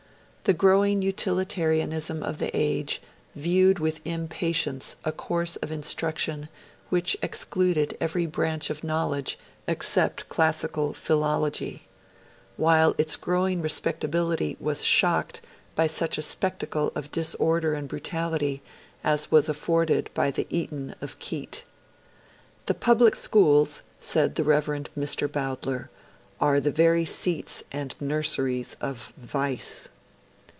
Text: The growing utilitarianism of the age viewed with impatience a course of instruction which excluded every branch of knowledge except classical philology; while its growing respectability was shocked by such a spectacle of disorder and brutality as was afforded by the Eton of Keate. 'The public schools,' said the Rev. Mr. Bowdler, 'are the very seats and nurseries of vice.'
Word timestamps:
The 0.43 0.53
growing 0.57 1.01
utilitarianism 1.03 2.23
of 2.23 2.39
the 2.39 2.49
age 2.53 2.99
viewed 3.35 3.77
with 3.79 4.01
impatience 4.05 4.97
a 5.05 5.11
course 5.13 5.55
of 5.57 5.71
instruction 5.71 6.49
which 6.89 7.15
excluded 7.21 7.95
every 8.01 8.25
branch 8.25 8.69
of 8.71 8.83
knowledge 8.83 9.37
except 9.67 10.27
classical 10.29 10.93
philology; 10.93 11.83
while 12.57 12.95
its 12.97 13.15
growing 13.15 13.61
respectability 13.61 14.57
was 14.59 14.83
shocked 14.83 15.41
by 15.75 15.87
such 15.87 16.17
a 16.17 16.23
spectacle 16.23 16.91
of 16.95 17.11
disorder 17.13 17.73
and 17.73 17.87
brutality 17.87 18.61
as 19.05 19.31
was 19.31 19.47
afforded 19.47 20.09
by 20.15 20.31
the 20.31 20.47
Eton 20.49 20.95
of 21.01 21.17
Keate. 21.19 21.63
'The 22.65 22.73
public 22.73 23.15
schools,' 23.15 23.83
said 24.01 24.35
the 24.35 24.43
Rev. 24.43 24.65
Mr. 24.97 25.31
Bowdler, 25.31 25.91
'are 26.41 26.59
the 26.59 26.71
very 26.71 27.05
seats 27.05 27.63
and 27.71 27.95
nurseries 28.01 28.75
of 28.81 29.13
vice.' 29.15 29.87